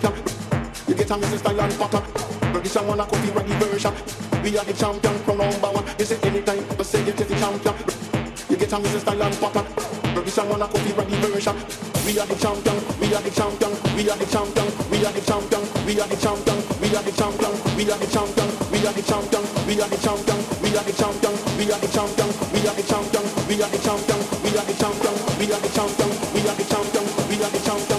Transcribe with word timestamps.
champion. 0.00 0.24
You 0.88 0.94
get 0.94 1.10
a 1.10 1.14
Mr. 1.14 1.38
style 1.38 1.60
and 1.60 1.78
pattern. 1.78 2.04
British 2.52 2.76
and 2.76 2.88
wanna 2.88 3.04
copy 3.04 3.28
reggae 3.34 3.56
version. 3.60 3.94
We 4.42 4.56
are 4.58 4.64
the 4.64 4.72
champion 4.72 5.14
from 5.24 5.38
number 5.38 5.70
one. 5.70 5.84
You 5.98 6.04
say 6.04 6.18
anytime, 6.22 6.64
I 6.78 6.82
say 6.82 7.00
you 7.04 7.12
get 7.12 7.28
the 7.28 7.36
champion. 7.36 7.74
You 8.48 8.56
get 8.56 8.72
a 8.72 8.76
Mr. 8.76 9.00
style 9.00 9.22
and 9.22 9.36
pattern. 9.40 9.66
British 10.14 10.38
and 10.38 10.48
wanna 10.50 10.66
copy 10.66 10.90
reggae 10.94 11.18
version. 11.26 11.56
We 12.06 12.18
are 12.20 12.26
the 12.26 12.36
champion. 12.36 12.76
We 13.00 13.14
are 13.14 13.22
the 13.22 13.30
champion. 13.30 13.72
We 13.96 14.08
are 14.10 14.16
the 14.16 14.26
champion. 14.30 14.66
We 14.90 15.04
are 15.04 15.12
the 15.12 15.22
champion. 15.26 15.62
We 15.86 16.00
are 16.00 16.06
the 16.06 16.16
champion. 16.16 16.56
We 16.78 16.90
are 16.94 17.02
the 17.02 17.12
champion. 17.12 17.56
We 17.76 17.90
are 17.90 17.98
the 17.98 18.06
champion. 18.06 18.46
We 18.70 18.86
are 18.86 18.94
the 18.94 19.02
champion. 19.02 19.42
We 19.66 19.76
are 19.76 19.82
the 19.82 19.98
champion. 19.98 20.38
We 20.62 21.66
are 21.66 21.78
the 21.78 21.88
champion. 21.90 22.30
We 22.56 22.70
are 22.70 22.78
the 22.78 22.86
champion. 22.86 23.18
We 23.50 23.58
are 23.58 23.68
the 23.68 23.78
champion. 23.82 24.18
We 24.38 24.54
are 24.54 24.62
the 24.62 24.62
champion. 24.62 24.62
We 24.62 24.62
are 24.62 24.64
the 24.64 24.74
champion. 24.78 25.12
We 25.38 25.50
are 25.50 25.60
the 25.60 25.70
champion. 25.74 26.10
We 26.32 26.40
are 26.46 26.54
the 26.54 26.64
champion. 26.70 27.04
We 27.28 27.36
are 27.42 27.50
the 27.50 27.60
champion. 27.64 27.95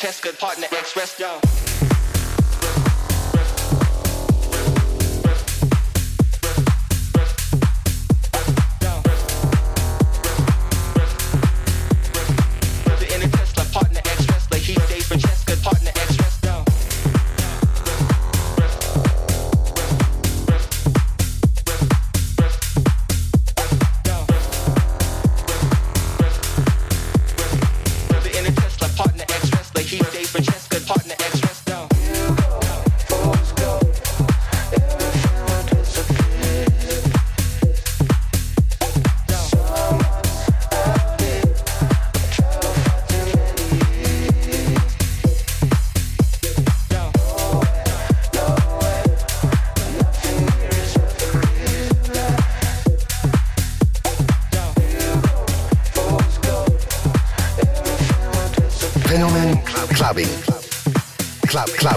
Francesca, 0.00 0.32
partner, 0.32 0.66
ex-rest, 0.72 1.18
yo. 1.20 1.49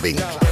Yeah. 0.03 0.42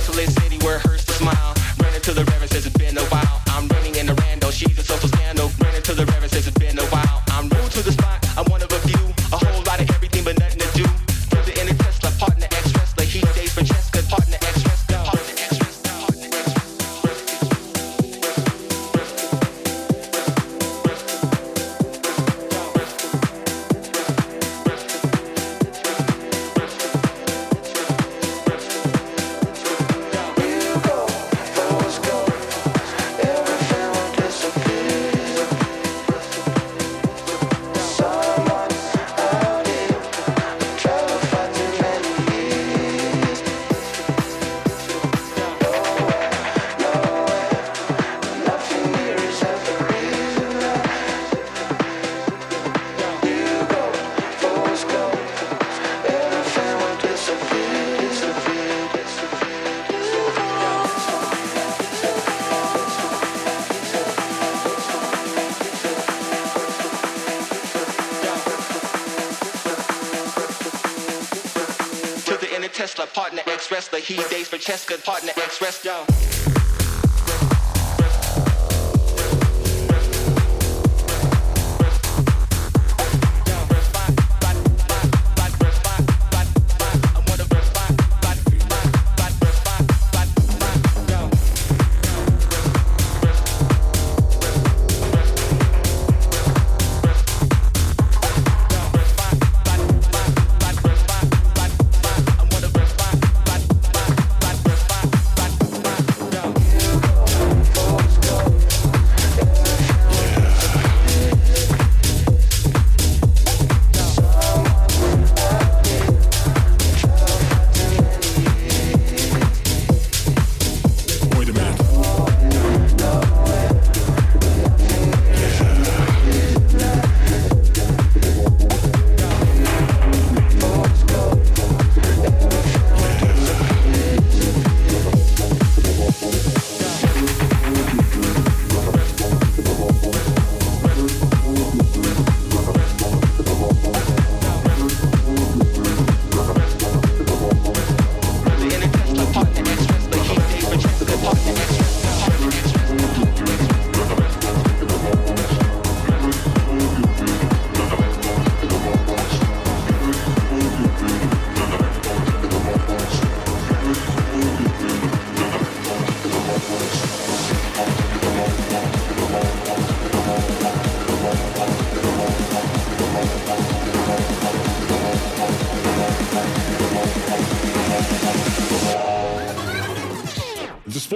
Wrestler. 73.81 73.99
He 73.99 74.15
dates 74.29 74.49
for 74.49 74.57
Cheska, 74.57 75.03
partner 75.03 75.31
ex 75.37 76.30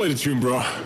play 0.06 0.13
the 0.13 0.20
tune, 0.20 0.39
bro. 0.39 0.85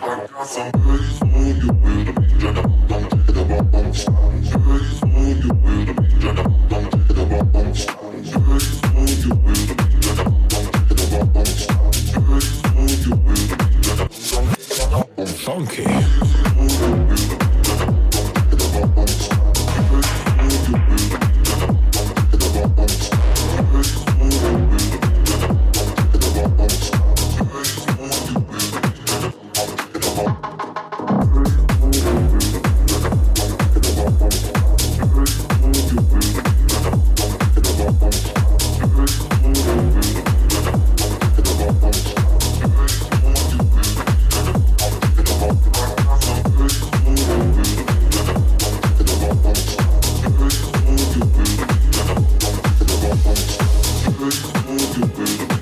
siempre 55.00 55.59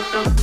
don't, 0.00 0.24
don't. 0.24 0.39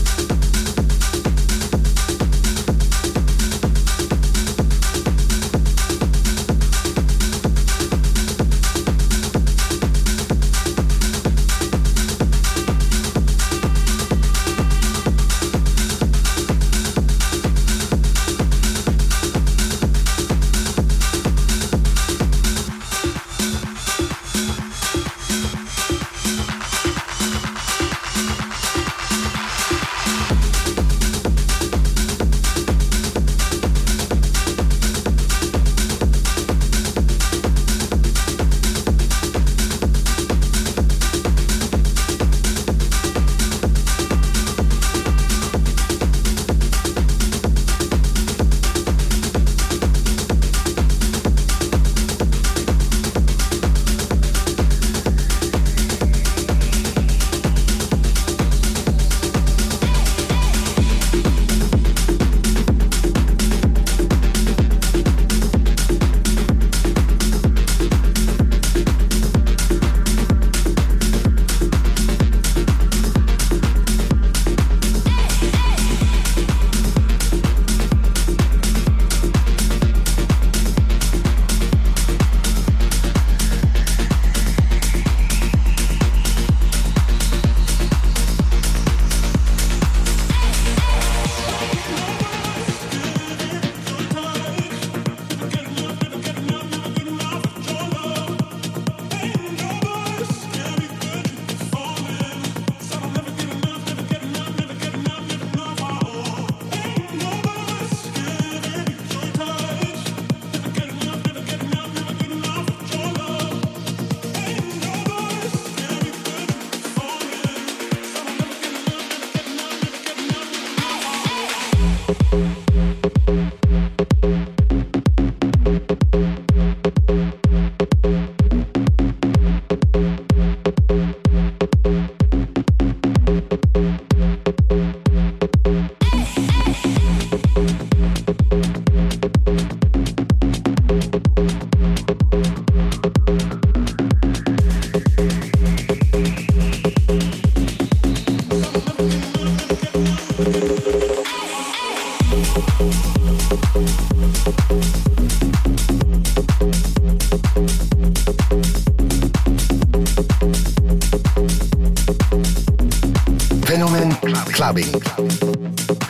Phenomen 163.68 164.12
clubbing. 164.54 164.92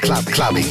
Club 0.01 0.25
clubbing. 0.25 0.67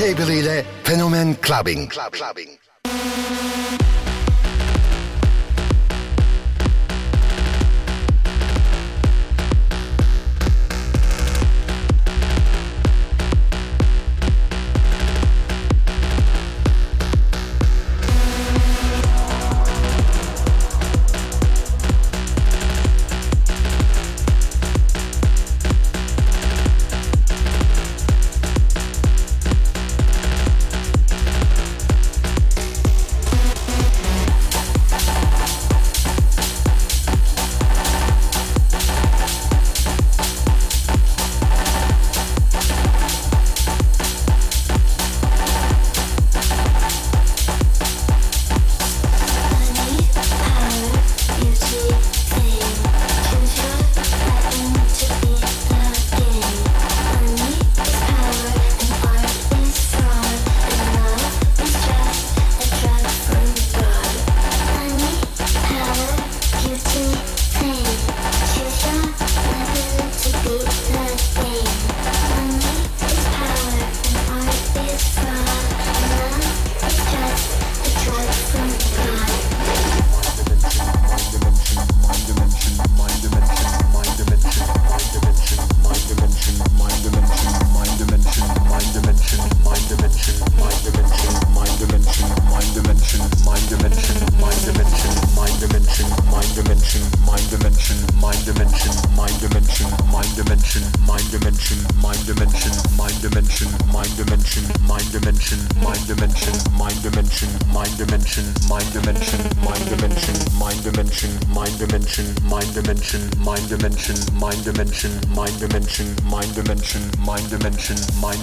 K-Believe 0.00 0.64
Phänomen 0.82 1.36
Clubbing. 1.42 1.86
Clubbing. 1.90 2.59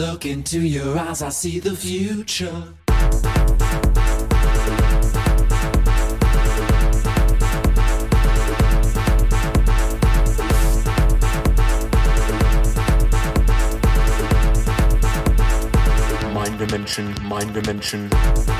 Look 0.00 0.24
into 0.24 0.60
your 0.60 0.98
eyes, 0.98 1.20
I 1.20 1.28
see 1.28 1.58
the 1.58 1.76
future. 1.76 2.50
Mind 16.32 16.58
dimension, 16.58 17.14
mind 17.22 17.52
dimension. 17.52 18.59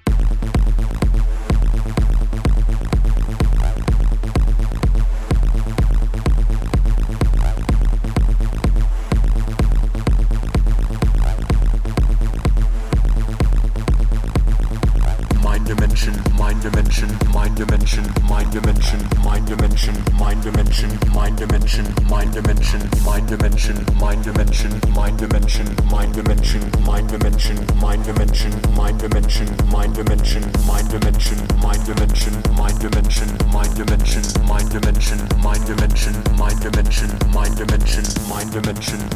Dimension, 29.01 29.47
mind 29.71 29.95
dimension, 29.95 30.43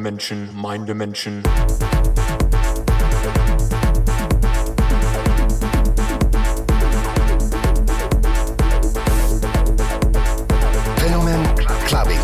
Dimension, 0.00 0.48
mind 0.54 0.86
dimension. 0.86 1.42
Fenomen 10.96 11.54
Clubbin'. 11.86 12.16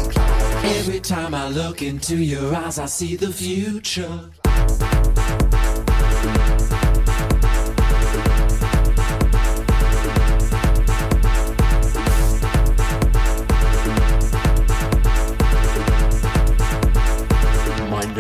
Every 0.79 1.01
time 1.01 1.35
I 1.35 1.51
look 1.51 1.83
into 1.83 2.17
your 2.17 2.57
eyes, 2.57 2.79
I 2.79 2.87
see 2.87 3.15
the 3.15 3.31
future. 3.31 4.31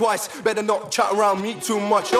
twice. 0.00 0.40
Better 0.40 0.62
not 0.62 0.90
chat 0.90 1.12
around 1.12 1.42
me 1.42 1.52
too 1.60 1.78
much. 1.78 2.14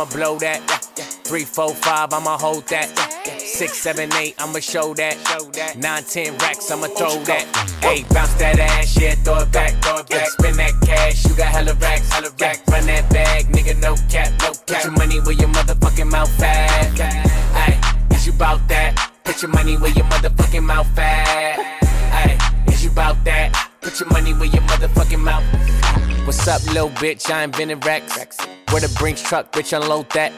I'ma 0.00 0.10
blow 0.12 0.38
that. 0.38 0.60
Three, 1.24 1.44
four, 1.44 1.74
five, 1.74 2.14
I'ma 2.14 2.38
hold 2.38 2.66
that. 2.68 2.88
Six, 3.36 3.76
seven, 3.76 4.10
eight, 4.14 4.34
I'ma 4.38 4.60
show 4.60 4.94
that. 4.94 5.14
Nine, 5.76 6.04
ten 6.04 6.38
racks, 6.38 6.70
I'ma 6.70 6.86
throw 6.86 7.22
that. 7.24 7.44
Hey, 7.82 8.04
bounce 8.08 8.32
that 8.40 8.58
ass, 8.58 8.98
yeah, 8.98 9.14
throw 9.16 9.40
it 9.40 9.52
back, 9.52 9.74
throw 9.84 9.98
it 9.98 10.08
back. 10.08 10.26
Spin 10.28 10.56
that 10.56 10.72
cash, 10.86 11.26
you 11.26 11.34
got 11.34 11.48
hella 11.48 11.74
racks, 11.74 12.10
hella 12.10 12.30
racks. 12.40 12.62
Run 12.70 12.86
that 12.86 13.10
bag, 13.10 13.48
nigga, 13.48 13.78
no 13.78 13.94
cap, 14.08 14.32
no 14.40 14.52
cap. 14.52 14.66
Put 14.68 14.84
your 14.84 14.92
money 14.92 15.20
where 15.20 15.34
your 15.34 15.48
motherfucking 15.48 16.10
mouth 16.10 16.42
at. 16.42 16.98
Hey, 17.52 18.16
is 18.16 18.26
you 18.26 18.32
bout 18.32 18.66
that? 18.68 19.12
Put 19.24 19.42
your 19.42 19.50
money 19.50 19.76
where 19.76 19.90
your 19.90 20.06
motherfucking 20.06 20.62
mouth 20.64 20.98
at. 20.98 21.60
Hey, 22.08 22.72
is 22.72 22.82
you 22.82 22.90
bout 22.90 23.22
that? 23.26 23.68
Put 23.82 24.00
your 24.00 24.08
money 24.08 24.32
where 24.32 24.48
your 24.48 24.62
motherfucking 24.62 25.20
mouth. 25.20 25.44
What's 26.26 26.48
up, 26.48 26.64
little 26.72 26.88
bitch? 26.88 27.30
I 27.30 27.44
invented 27.44 27.84
Rex. 27.84 28.49
Where 28.70 28.80
the 28.80 28.94
Brinks 28.98 29.20
truck, 29.22 29.50
bitch, 29.50 29.76
unload 29.76 30.08
that. 30.10 30.32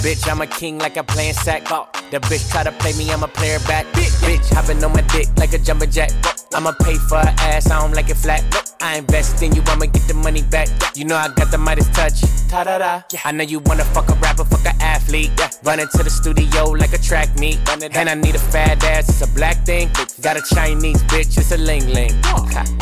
Bitch, 0.00 0.26
I'm 0.30 0.40
a 0.40 0.46
king 0.46 0.78
like 0.78 0.96
I'm 0.96 1.04
playing 1.04 1.34
sack. 1.34 1.70
Oh, 1.70 1.86
the 2.10 2.18
bitch 2.20 2.50
try 2.50 2.62
to 2.62 2.72
play 2.72 2.94
me, 2.94 3.10
I'm 3.10 3.22
a 3.22 3.28
player 3.28 3.58
back. 3.66 3.84
Bitch, 3.92 4.48
hopping 4.54 4.82
on 4.82 4.92
my 4.92 5.02
dick 5.02 5.28
like 5.36 5.52
a 5.52 5.58
jumper 5.58 5.84
jack. 5.84 6.10
I'ma 6.54 6.72
pay 6.82 6.94
for 6.94 7.18
her 7.18 7.34
ass, 7.40 7.70
I 7.70 7.80
don't 7.80 7.92
like 7.92 8.08
it 8.08 8.16
flat. 8.16 8.42
I 8.80 8.96
invest 8.96 9.42
in 9.42 9.54
you, 9.54 9.62
I'ma 9.66 9.86
get 9.86 10.08
the 10.08 10.14
money 10.14 10.42
back. 10.42 10.68
You 10.96 11.04
know 11.04 11.16
I 11.16 11.28
got 11.28 11.50
the 11.50 11.58
Midas 11.58 11.88
touch. 11.90 12.22
Ta 12.48 12.64
da 12.64 12.78
da. 12.78 13.02
I 13.24 13.32
know 13.32 13.44
you 13.44 13.58
wanna 13.58 13.84
fuck 13.84 14.08
a 14.08 14.14
rapper, 14.14 14.44
fuck 14.44 14.64
a 14.64 14.77
athlete. 15.08 15.30
Run 15.64 15.80
into 15.80 16.02
the 16.02 16.10
studio 16.10 16.64
like 16.70 16.92
a 16.92 16.98
track 16.98 17.28
meet. 17.38 17.58
And 17.68 18.08
I 18.08 18.14
need 18.14 18.34
a 18.34 18.38
fat 18.38 18.82
ass, 18.84 19.08
it's 19.08 19.22
a 19.22 19.34
black 19.34 19.64
thing. 19.64 19.90
Got 20.20 20.36
a 20.36 20.54
Chinese 20.54 21.02
bitch, 21.04 21.38
it's 21.38 21.52
a 21.52 21.56
ling 21.56 21.86
ling. 21.92 22.14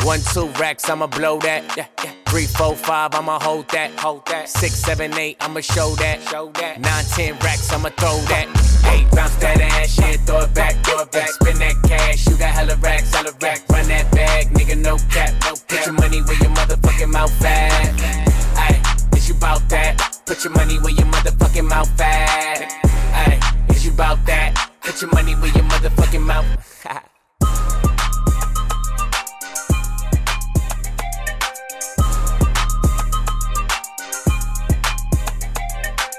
One, 0.04 0.20
two 0.32 0.48
racks, 0.60 0.88
I'ma 0.88 1.06
blow 1.06 1.38
that. 1.40 1.62
Three, 2.26 2.46
four, 2.46 2.74
five, 2.74 3.14
I'ma 3.14 3.38
hold 3.38 3.68
that. 3.70 3.90
Hold 4.00 4.26
that. 4.26 4.48
Six, 4.48 4.74
seven, 4.74 5.14
eight, 5.14 5.36
I'ma 5.40 5.60
show 5.60 5.94
that. 5.96 6.22
Show 6.22 6.50
that. 6.54 6.80
Nine, 6.80 7.04
ten 7.04 7.34
racks, 7.38 7.72
I'ma 7.72 7.90
throw 7.90 8.18
that. 8.32 8.46
Hey, 8.84 9.06
bounce 9.14 9.36
that 9.36 9.60
ass, 9.60 9.98
yeah, 9.98 10.16
throw 10.26 10.40
it 10.40 10.54
back, 10.54 10.74
throw 10.84 11.00
it 11.00 11.12
back. 11.12 11.28
Spin 11.28 11.58
that 11.58 11.74
cash, 11.88 12.26
you 12.26 12.36
got 12.36 12.50
hella 12.50 12.76
racks, 12.76 13.14
hella 13.14 13.32
racks. 13.40 13.62
Run 13.70 13.88
that 13.88 14.10
bag, 14.12 14.46
nigga, 14.50 14.76
no 14.78 14.96
cap, 15.10 15.32
no 15.44 15.54
cap. 15.54 15.68
Put 15.68 15.86
your 15.86 15.94
money 15.94 16.20
where 16.22 16.38
your 16.38 16.50
motherfucking 16.50 17.12
mouth 17.12 17.44
at. 17.44 17.94
Ay, 18.56 19.16
is 19.16 19.28
you 19.28 19.34
bout 19.34 19.68
that? 19.70 20.15
Put 20.26 20.42
your 20.42 20.52
money 20.54 20.76
where 20.80 20.92
your 20.92 21.06
motherfucking 21.06 21.68
mouth 21.68 22.00
at. 22.00 22.72
Hey, 23.14 23.38
is 23.72 23.86
you 23.86 23.92
bout 23.92 24.18
that? 24.26 24.72
Put 24.82 25.00
your 25.00 25.10
money 25.12 25.34
where 25.34 25.52
your 25.52 25.62
motherfucking 25.62 26.20
mouth. 26.20 26.44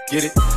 Get 0.10 0.24
it? 0.24 0.57